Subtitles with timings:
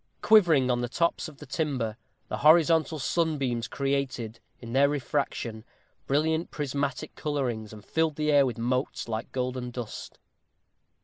[0.23, 1.95] Quivering on the tops of the timber,
[2.27, 5.63] the horizontal sunbeams created, in their refraction,
[6.07, 10.17] brilliant prismatic colorings, and filled the air with motes like golden dust.